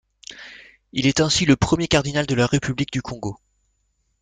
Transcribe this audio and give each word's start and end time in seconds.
Il 0.93 1.05
est 1.05 1.19
ainsi 1.19 1.45
le 1.45 1.55
premier 1.55 1.87
cardinal 1.87 2.25
de 2.25 2.33
la 2.33 2.47
République 2.47 2.91
du 2.91 3.03
Congo. 3.03 3.37